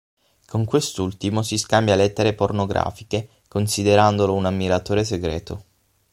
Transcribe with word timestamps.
Con 0.47 0.65
quest'ultimo 0.65 1.43
si 1.43 1.59
scambia 1.59 1.93
lettere 1.93 2.33
pornografiche, 2.33 3.41
considerandolo 3.47 4.33
un 4.33 4.47
ammiratore 4.47 5.03
segreto. 5.03 5.65